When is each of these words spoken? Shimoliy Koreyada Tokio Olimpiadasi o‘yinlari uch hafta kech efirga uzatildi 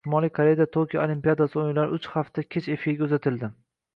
Shimoliy 0.05 0.29
Koreyada 0.35 0.65
Tokio 0.75 1.01
Olimpiadasi 1.03 1.59
o‘yinlari 1.63 1.99
uch 1.99 2.09
hafta 2.15 2.47
kech 2.55 2.73
efirga 2.79 3.09
uzatildi 3.09 3.51